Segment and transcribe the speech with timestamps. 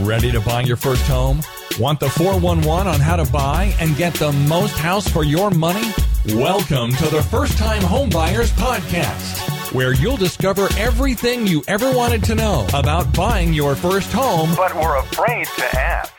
[0.00, 1.40] Ready to buy your first home?
[1.80, 5.90] Want the 411 on how to buy and get the most house for your money?
[6.34, 12.34] Welcome to the First Time Homebuyers Podcast, where you'll discover everything you ever wanted to
[12.34, 16.12] know about buying your first home, but were afraid to ask.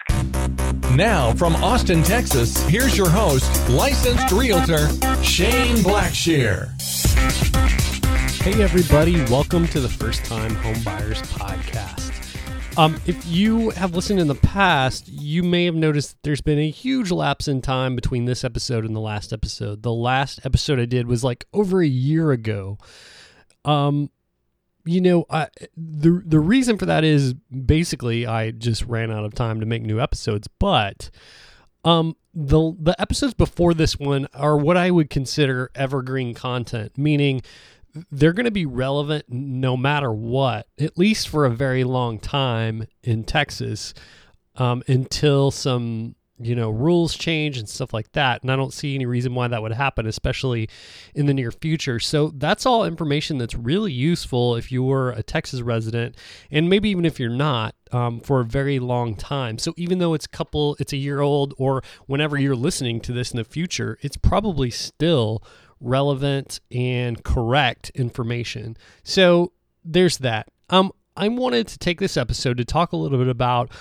[0.95, 4.87] Now, from Austin, Texas, here's your host, licensed realtor
[5.21, 6.71] Shane Blackshear.
[8.41, 12.16] Hey, everybody, welcome to the First Time Homebuyers Podcast.
[12.77, 16.69] Um, if you have listened in the past, you may have noticed there's been a
[16.69, 19.81] huge lapse in time between this episode and the last episode.
[19.81, 22.77] The last episode I did was like over a year ago.
[23.65, 24.11] Um,
[24.85, 29.33] you know, I, the the reason for that is basically I just ran out of
[29.33, 31.09] time to make new episodes, but
[31.83, 37.41] um, the the episodes before this one are what I would consider evergreen content, meaning
[38.11, 42.87] they're going to be relevant no matter what, at least for a very long time
[43.03, 43.93] in Texas,
[44.55, 48.41] um, until some you know rules change and stuff like that.
[48.41, 50.69] And I don't see any reason why that would happen, especially
[51.15, 51.99] in the near future.
[51.99, 56.15] So that's all information that's really useful if you were a Texas resident,
[56.51, 59.57] and maybe even if you're not, um, for a very long time.
[59.57, 63.13] So even though it's a couple, it's a year old, or whenever you're listening to
[63.13, 65.43] this in the future, it's probably still
[65.79, 68.77] relevant and correct information.
[69.03, 70.47] So there's that.
[70.69, 73.71] Um, I wanted to take this episode to talk a little bit about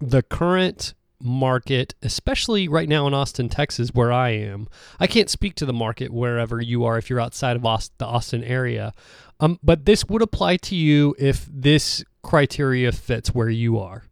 [0.00, 4.68] the current market, especially right now in Austin, Texas, where I am.
[5.00, 8.44] I can't speak to the market wherever you are if you're outside of the Austin
[8.44, 8.92] area.
[9.40, 14.04] Um, but this would apply to you if this criteria fits where you are.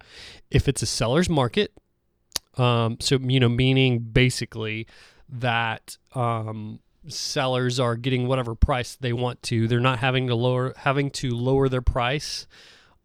[0.51, 1.73] If it's a seller's market,
[2.59, 4.87] um, so you know, meaning basically
[5.29, 9.67] that um, sellers are getting whatever price they want to.
[9.67, 12.47] They're not having to lower having to lower their price.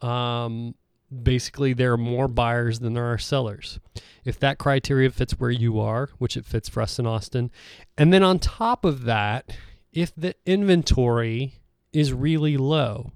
[0.02, 0.76] Um,
[1.24, 3.80] basically, there are more buyers than there are sellers.
[4.26, 7.52] If that criteria fits where you are, which it fits for us in Austin,
[7.98, 9.58] and then on top of that,
[9.94, 11.56] if the inventory
[11.94, 13.12] is really low.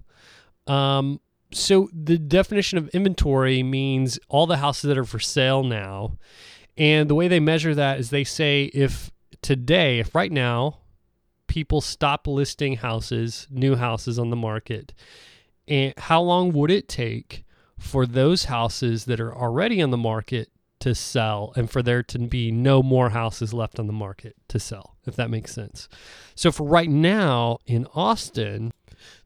[0.68, 1.20] Um,
[1.52, 6.18] so the definition of inventory means all the houses that are for sale now.
[6.78, 10.80] And the way they measure that is they say if today, if right now
[11.48, 14.94] people stop listing houses, new houses on the market,
[15.68, 17.44] and how long would it take
[17.78, 20.50] for those houses that are already on the market
[20.80, 24.60] to sell and for there to be no more houses left on the market to
[24.60, 25.88] sell, if that makes sense.
[26.36, 28.72] So, for right now in Austin,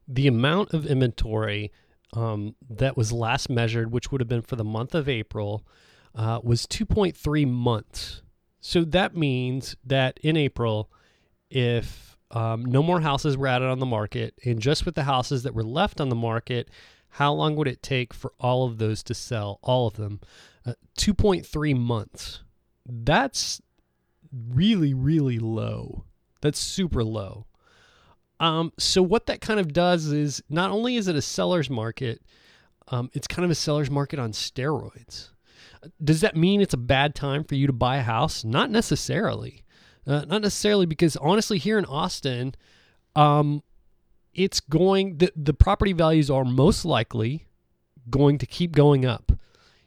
[0.08, 1.72] the amount of inventory
[2.14, 5.66] um, that was last measured, which would have been for the month of April,
[6.14, 8.22] uh, was 2.3 months.
[8.68, 10.92] So that means that in April,
[11.52, 15.44] if um, no more houses were added on the market, and just with the houses
[15.44, 16.72] that were left on the market,
[17.10, 19.60] how long would it take for all of those to sell?
[19.62, 20.20] All of them.
[20.66, 22.42] Uh, 2.3 months.
[22.88, 23.62] That's
[24.34, 26.06] really, really low.
[26.42, 27.46] That's super low.
[28.40, 32.24] Um, so, what that kind of does is not only is it a seller's market,
[32.88, 35.30] um, it's kind of a seller's market on steroids.
[36.04, 38.44] Does that mean it's a bad time for you to buy a house?
[38.44, 39.64] Not necessarily.
[40.08, 42.54] Uh, not necessarily because honestly, here in Austin,
[43.16, 43.64] um,
[44.34, 47.48] it's going the the property values are most likely
[48.10, 49.32] going to keep going up,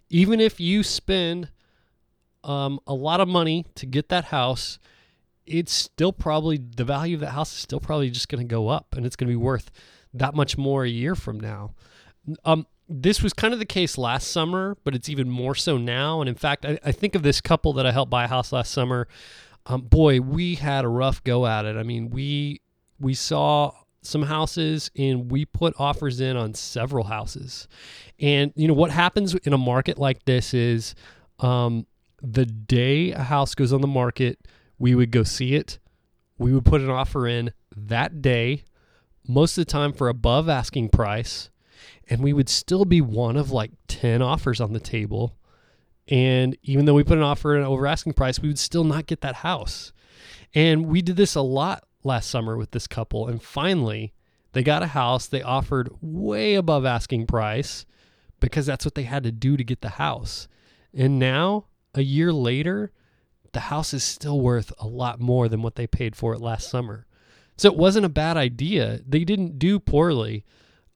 [0.09, 1.51] even if you spend
[2.43, 4.79] um, a lot of money to get that house.
[5.47, 8.69] It's still probably the value of that house is still probably just going to go
[8.69, 9.71] up, and it's going to be worth
[10.12, 11.75] that much more a year from now.
[12.45, 16.21] Um, this was kind of the case last summer, but it's even more so now.
[16.21, 18.53] And in fact, I, I think of this couple that I helped buy a house
[18.53, 19.06] last summer.
[19.66, 21.76] Um, boy, we had a rough go at it.
[21.76, 22.62] I mean, we
[22.99, 27.69] we saw some houses and we put offers in on several houses.
[28.19, 30.94] And you know what happens in a market like this is
[31.41, 31.87] um,
[32.22, 34.38] the day a house goes on the market,
[34.78, 35.78] we would go see it.
[36.38, 38.62] We would put an offer in that day,
[39.26, 41.50] most of the time for above asking price
[42.09, 45.37] and we would still be one of like 10 offers on the table.
[46.08, 48.85] And even though we put an offer at an over asking price, we would still
[48.85, 49.93] not get that house.
[50.55, 53.29] And we did this a lot last summer with this couple.
[53.29, 54.14] And finally,
[54.53, 55.26] they got a house.
[55.26, 57.85] They offered way above asking price
[58.41, 60.49] because that's what they had to do to get the house.
[60.94, 62.93] And now, a year later,
[63.53, 66.70] the house is still worth a lot more than what they paid for it last
[66.70, 67.06] summer.
[67.56, 69.00] So it wasn't a bad idea.
[69.06, 70.44] They didn't do poorly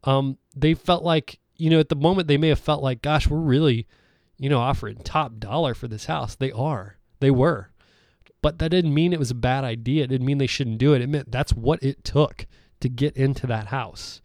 [0.04, 3.28] um, they felt like, you know, at the moment they may have felt like, gosh,
[3.28, 3.86] we're really,
[4.38, 6.34] you know, offering top dollar for this house.
[6.34, 6.96] They are.
[7.20, 7.70] They were.
[8.40, 10.04] But that didn't mean it was a bad idea.
[10.04, 11.02] It didn't mean they shouldn't do it.
[11.02, 12.46] It meant that's what it took
[12.80, 14.20] to get into that house.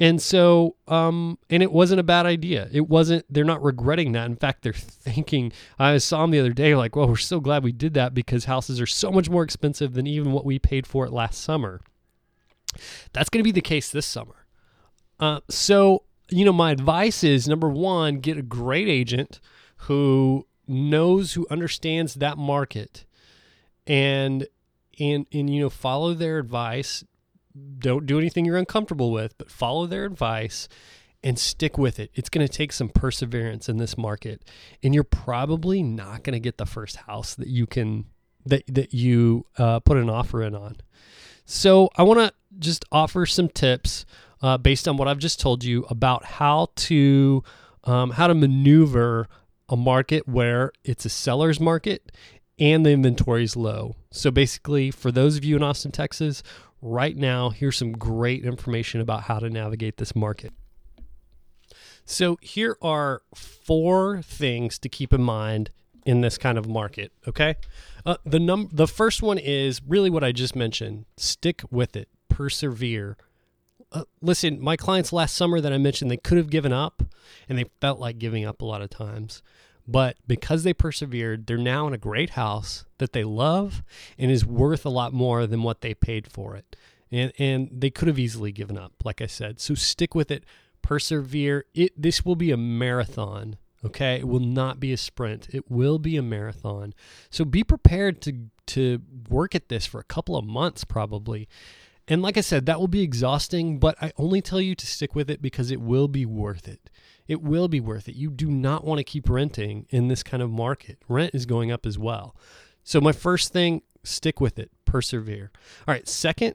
[0.00, 2.68] And so, um, and it wasn't a bad idea.
[2.72, 4.26] It wasn't, they're not regretting that.
[4.26, 7.64] In fact, they're thinking, I saw them the other day, like, well, we're so glad
[7.64, 10.86] we did that because houses are so much more expensive than even what we paid
[10.86, 11.80] for it last summer.
[13.12, 14.37] That's going to be the case this summer.
[15.20, 19.40] Uh, so, you know, my advice is number one, get a great agent
[19.82, 23.04] who knows, who understands that market
[23.86, 24.46] and,
[25.00, 27.04] and, and, you know, follow their advice
[27.78, 30.68] don't do anything you're uncomfortable with, but follow their advice
[31.22, 32.10] and stick with it.
[32.14, 34.44] It's going to take some perseverance in this market,
[34.82, 38.06] and you're probably not going to get the first house that you can
[38.46, 40.76] that that you uh, put an offer in on.
[41.44, 44.04] So I want to just offer some tips
[44.42, 47.42] uh, based on what I've just told you about how to
[47.84, 49.28] um, how to maneuver
[49.68, 52.12] a market where it's a seller's market
[52.58, 53.96] and the inventory is low.
[54.10, 56.42] So basically, for those of you in Austin, Texas,
[56.82, 60.52] right now, here's some great information about how to navigate this market.
[62.04, 65.70] So, here are four things to keep in mind
[66.06, 67.12] in this kind of market.
[67.26, 67.56] Okay,
[68.06, 71.04] uh, the num the first one is really what I just mentioned.
[71.18, 73.18] Stick with it, persevere.
[73.90, 77.02] Uh, listen, my clients last summer that I mentioned, they could have given up,
[77.48, 79.42] and they felt like giving up a lot of times.
[79.86, 83.82] But because they persevered, they're now in a great house that they love
[84.18, 86.76] and is worth a lot more than what they paid for it.
[87.10, 89.60] And and they could have easily given up, like I said.
[89.60, 90.44] So stick with it,
[90.82, 91.64] persevere.
[91.72, 93.56] It this will be a marathon.
[93.82, 95.48] Okay, it will not be a sprint.
[95.54, 96.92] It will be a marathon.
[97.30, 99.00] So be prepared to to
[99.30, 101.48] work at this for a couple of months probably.
[102.08, 105.14] And like I said, that will be exhausting, but I only tell you to stick
[105.14, 106.90] with it because it will be worth it
[107.28, 108.16] it will be worth it.
[108.16, 110.98] You do not want to keep renting in this kind of market.
[111.06, 112.34] Rent is going up as well.
[112.82, 115.52] So, my first thing, stick with it, persevere.
[115.86, 116.54] All right, second,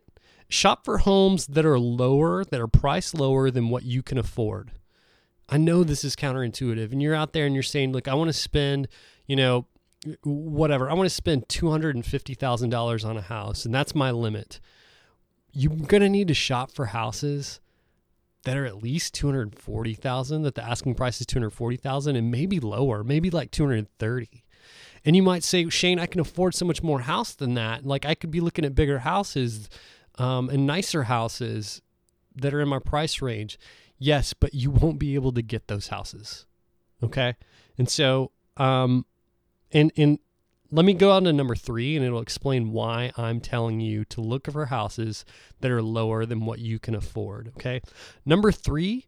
[0.50, 4.72] shop for homes that are lower, that are priced lower than what you can afford.
[5.48, 8.30] I know this is counterintuitive, and you're out there and you're saying, look, I want
[8.30, 8.88] to spend,
[9.28, 9.68] you know,
[10.24, 14.60] whatever, I want to spend $250,000 on a house, and that's my limit.
[15.54, 17.60] You're going to need to shop for houses
[18.44, 23.30] that are at least 240,000 that the asking price is 240,000 and maybe lower, maybe
[23.30, 24.44] like 230.
[25.06, 27.86] And you might say, Shane, I can afford so much more house than that.
[27.86, 29.70] Like I could be looking at bigger houses
[30.18, 31.82] um, and nicer houses
[32.36, 33.60] that are in my price range.
[33.98, 36.46] Yes, but you won't be able to get those houses.
[37.02, 37.36] Okay.
[37.78, 39.06] And so, um,
[39.72, 40.20] and, and
[40.74, 44.22] let me go on to number three, and it'll explain why I'm telling you to
[44.22, 45.24] look for houses
[45.62, 47.50] that are lower than what you can afford.
[47.50, 47.80] Okay.
[48.26, 49.06] Number three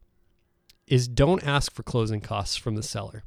[0.86, 3.24] is don't ask for closing costs from the seller.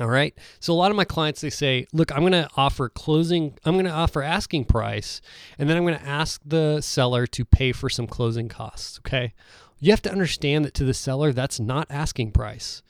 [0.00, 0.36] All right.
[0.58, 3.74] So a lot of my clients they say, "Look, I'm going to offer closing I'm
[3.74, 5.20] going to offer asking price
[5.58, 9.32] and then I'm going to ask the seller to pay for some closing costs." Okay?
[9.78, 12.82] You have to understand that to the seller that's not asking price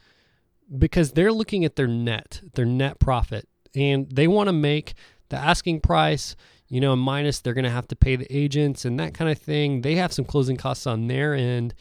[0.76, 4.94] because they're looking at their net, their net profit and they want to make
[5.28, 6.36] the asking price
[6.68, 9.38] you know minus they're going to have to pay the agents and that kind of
[9.38, 9.82] thing.
[9.82, 11.74] They have some closing costs on their end.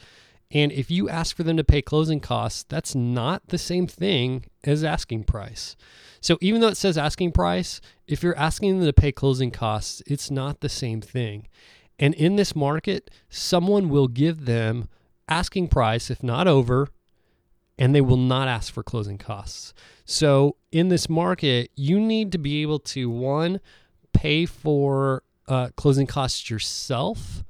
[0.50, 4.46] And if you ask for them to pay closing costs that's not the same thing
[4.64, 5.76] as asking price.
[6.20, 10.02] So even though it says asking price if you're asking them to pay closing costs
[10.06, 11.46] it's not the same thing.
[11.98, 14.88] And in this market someone will give them
[15.28, 16.88] asking price if not over
[17.78, 19.72] and they will not ask for closing costs.
[20.04, 23.60] So in this market, you need to be able to one
[24.12, 27.44] pay for uh, closing costs yourself.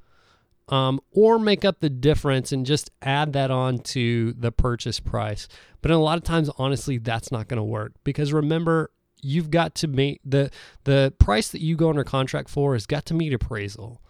[0.67, 5.47] Um, or make up the difference and just add that on to the purchase price.
[5.81, 9.75] But a lot of times, honestly, that's not going to work because remember, you've got
[9.75, 10.51] to meet the
[10.83, 14.01] the price that you go under contract for has got to meet appraisal.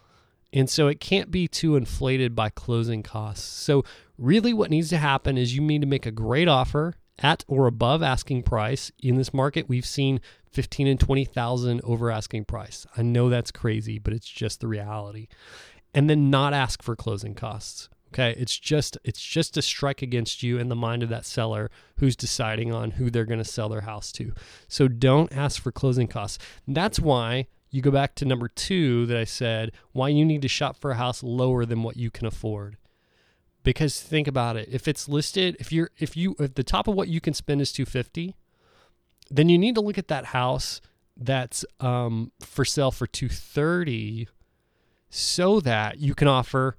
[0.52, 3.44] And so it can't be too inflated by closing costs.
[3.44, 3.84] So,
[4.18, 7.66] really, what needs to happen is you need to make a great offer at or
[7.66, 8.90] above asking price.
[8.98, 12.86] In this market, we've seen 15 and 20,000 over asking price.
[12.96, 15.28] I know that's crazy, but it's just the reality.
[15.94, 17.88] And then not ask for closing costs.
[18.12, 21.70] Okay, it's just it's just a strike against you in the mind of that seller
[21.98, 24.32] who's deciding on who they're going to sell their house to.
[24.66, 26.38] So don't ask for closing costs.
[26.66, 30.48] That's why you go back to number two that I said, why you need to
[30.48, 32.76] shop for a house lower than what you can afford.
[33.62, 34.68] Because think about it.
[34.70, 37.60] If it's listed, if you're if you if the top of what you can spend
[37.60, 38.34] is 250,
[39.30, 40.80] then you need to look at that house
[41.16, 44.28] that's um, for sale for 230
[45.10, 46.76] so that you can offer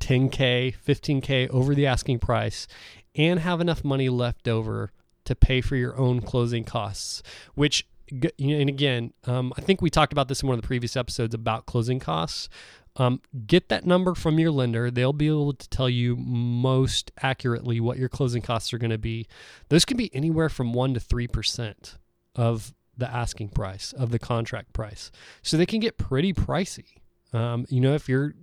[0.00, 2.66] 10k, 15k over the asking price
[3.14, 4.90] and have enough money left over
[5.24, 7.22] to pay for your own closing costs,
[7.54, 10.96] which and again, um, I think we talked about this in one of the previous
[10.96, 12.48] episodes about closing costs.
[12.96, 14.90] Um, get that number from your lender.
[14.90, 18.98] They'll be able to tell you most accurately what your closing costs are going to
[18.98, 19.26] be.
[19.68, 21.96] Those can be anywhere from 1% to 3%
[22.34, 25.10] of the asking price, of the contract price.
[25.42, 26.98] So they can get pretty pricey.
[27.32, 28.34] Um, you know, if you're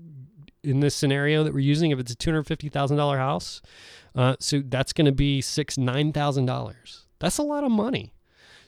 [0.63, 3.61] in this scenario that we're using, if it's a $250,000 house,
[4.15, 7.03] uh, so that's going to be six, $9,000.
[7.19, 8.13] That's a lot of money.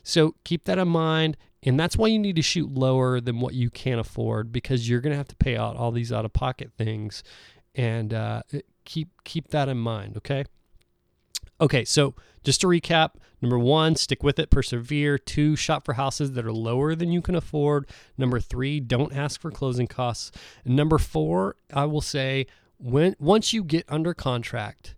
[0.03, 1.37] So keep that in mind.
[1.63, 5.01] And that's why you need to shoot lower than what you can afford because you're
[5.01, 7.21] going to have to pay out all these out of pocket things.
[7.75, 8.43] And uh,
[8.85, 10.45] keep keep that in mind, okay?
[11.61, 15.17] Okay, so just to recap number one, stick with it, persevere.
[15.17, 17.89] Two, shop for houses that are lower than you can afford.
[18.17, 20.31] Number three, don't ask for closing costs.
[20.63, 24.95] Number four, I will say, when once you get under contract,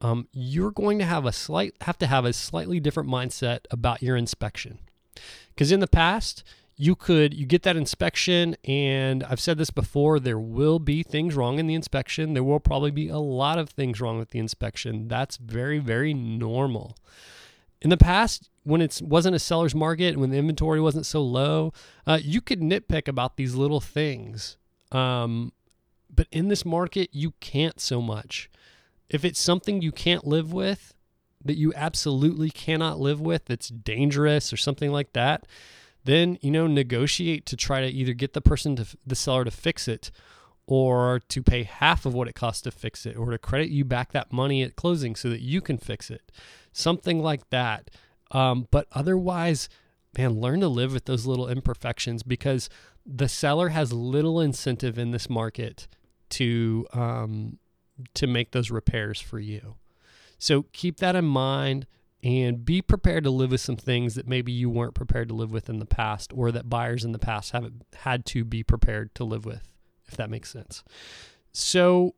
[0.00, 4.02] um, you're going to have a slight have to have a slightly different mindset about
[4.02, 4.78] your inspection.
[5.54, 6.44] Because in the past
[6.76, 11.34] you could you get that inspection and i've said this before there will be things
[11.34, 12.32] wrong in the inspection.
[12.32, 15.08] There will probably be a lot of things wrong with the inspection.
[15.08, 16.96] That's very very normal.
[17.82, 21.72] In the past when it wasn't a seller's market when the inventory wasn't so low
[22.06, 24.56] uh, you could nitpick about these little things.
[24.92, 25.52] Um,
[26.08, 28.50] but in this market you can't so much
[29.10, 30.94] if it's something you can't live with,
[31.44, 35.46] that you absolutely cannot live with, that's dangerous or something like that,
[36.04, 39.50] then, you know, negotiate to try to either get the person to the seller to
[39.50, 40.10] fix it
[40.66, 43.84] or to pay half of what it costs to fix it or to credit you
[43.84, 46.30] back that money at closing so that you can fix it.
[46.72, 47.90] Something like that.
[48.30, 49.68] Um, but otherwise,
[50.16, 52.70] man, learn to live with those little imperfections because
[53.04, 55.88] the seller has little incentive in this market
[56.30, 57.58] to um,
[58.14, 59.76] to make those repairs for you.
[60.38, 61.86] So keep that in mind
[62.22, 65.52] and be prepared to live with some things that maybe you weren't prepared to live
[65.52, 69.14] with in the past or that buyers in the past haven't had to be prepared
[69.14, 69.68] to live with,
[70.06, 70.84] if that makes sense.
[71.52, 72.14] So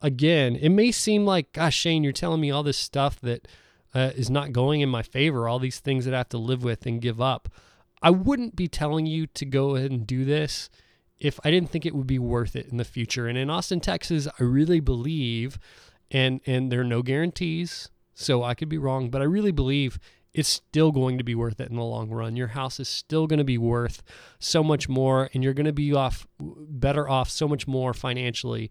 [0.00, 3.46] again, it may seem like, gosh, Shane, you're telling me all this stuff that
[3.94, 6.64] uh, is not going in my favor, all these things that I have to live
[6.64, 7.48] with and give up.
[8.02, 10.70] I wouldn't be telling you to go ahead and do this
[11.18, 13.26] if I didn't think it would be worth it in the future.
[13.26, 15.58] And in Austin, Texas, I really believe,
[16.10, 19.98] and and there are no guarantees, so I could be wrong, but I really believe
[20.34, 22.36] it's still going to be worth it in the long run.
[22.36, 24.02] Your house is still going to be worth
[24.38, 28.70] so much more, and you're going to be off better off so much more financially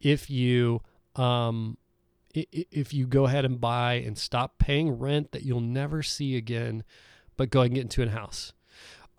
[0.00, 0.80] if you
[1.14, 1.78] um
[2.34, 6.84] if you go ahead and buy and stop paying rent that you'll never see again,
[7.38, 8.52] but go and get into a house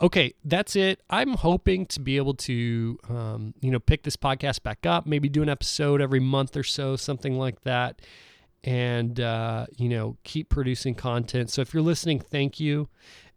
[0.00, 1.00] okay, that's it.
[1.10, 5.28] I'm hoping to be able to, um, you know, pick this podcast back up, maybe
[5.28, 8.00] do an episode every month or so, something like that,
[8.62, 11.50] and, uh, you know, keep producing content.
[11.50, 12.88] So if you're listening, thank you.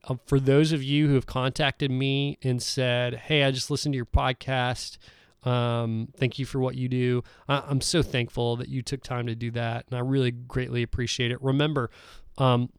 [0.08, 3.94] Uh, for those of you who have contacted me and said, hey, I just listened
[3.94, 4.98] to your podcast.
[5.44, 7.24] Um, thank you for what you do.
[7.48, 10.84] I- am so thankful that you took time to do that, and I really greatly
[10.84, 11.42] appreciate it.
[11.42, 11.90] Remember,
[12.38, 12.70] um,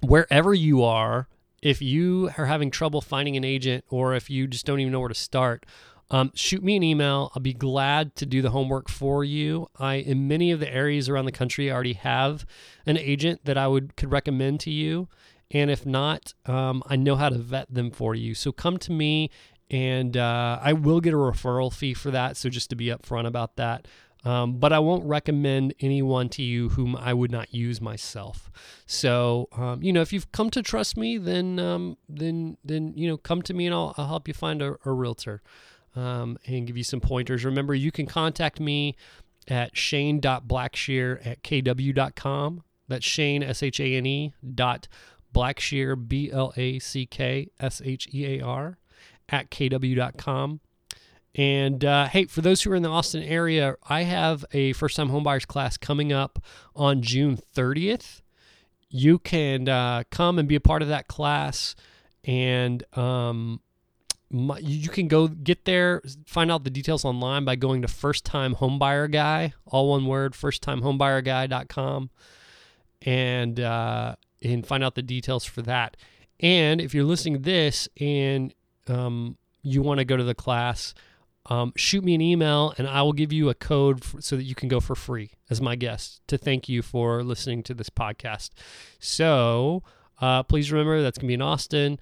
[0.00, 1.28] wherever you are,
[1.62, 5.00] if you are having trouble finding an agent or if you just don't even know
[5.00, 5.66] where to start,
[6.10, 7.30] um, shoot me an email.
[7.34, 9.68] I'll be glad to do the homework for you.
[9.78, 12.44] I, in many of the areas around the country, already have
[12.84, 15.08] an agent that I would could recommend to you.
[15.52, 18.34] And if not, um, I know how to vet them for you.
[18.34, 19.30] So come to me,
[19.70, 22.36] and uh, I will get a referral fee for that.
[22.36, 23.86] So just to be upfront about that.
[24.24, 28.50] Um, but I won't recommend anyone to you whom I would not use myself.
[28.84, 33.08] So, um, you know, if you've come to trust me, then, um, then, then, you
[33.08, 35.42] know, come to me and I'll, I'll help you find a, a realtor
[35.96, 37.44] um, and give you some pointers.
[37.44, 38.94] Remember, you can contact me
[39.48, 42.62] at shane.blackshear at kw.com.
[42.90, 44.88] That's Shane, S H A N E, dot
[45.32, 48.78] Blackshear, B L A C K S H E A R,
[49.28, 50.60] at kw.com.
[51.34, 54.96] And uh, hey, for those who are in the Austin area, I have a first
[54.96, 56.42] time homebuyers class coming up
[56.74, 58.20] on June 30th.
[58.88, 61.76] You can uh, come and be a part of that class,
[62.24, 63.60] and um,
[64.32, 68.24] my, you can go get there, find out the details online by going to First
[68.24, 72.10] Time Homebuyer Guy, all one word, firsttimehomebuyerguy.com,
[73.02, 75.96] and uh, and find out the details for that.
[76.40, 78.52] And if you're listening to this and
[78.88, 80.94] um, you want to go to the class,
[81.50, 84.44] um, shoot me an email and I will give you a code for, so that
[84.44, 87.90] you can go for free as my guest to thank you for listening to this
[87.90, 88.50] podcast.
[89.00, 89.82] So
[90.20, 91.98] uh, please remember that's going to be in Austin,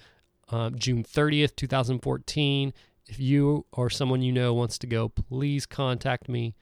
[0.50, 2.75] um, June 30th, 2014.
[3.07, 6.55] If you or someone you know wants to go, please contact me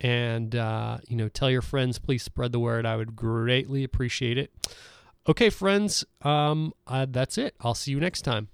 [0.00, 2.00] and uh, you know tell your friends.
[2.00, 2.84] Please spread the word.
[2.84, 4.52] I would greatly appreciate it.
[5.28, 7.54] Okay, friends, um, uh, that's it.
[7.60, 8.48] I'll see you next time.